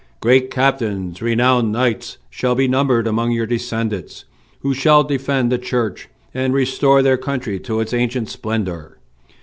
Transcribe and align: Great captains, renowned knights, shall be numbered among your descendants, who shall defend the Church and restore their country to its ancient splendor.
Great 0.19 0.49
captains, 0.49 1.21
renowned 1.21 1.71
knights, 1.71 2.17
shall 2.31 2.55
be 2.55 2.67
numbered 2.67 3.05
among 3.05 3.29
your 3.31 3.45
descendants, 3.45 4.25
who 4.61 4.73
shall 4.73 5.03
defend 5.03 5.51
the 5.51 5.59
Church 5.59 6.09
and 6.33 6.55
restore 6.55 7.03
their 7.03 7.17
country 7.17 7.59
to 7.59 7.79
its 7.79 7.93
ancient 7.93 8.27
splendor. 8.27 8.97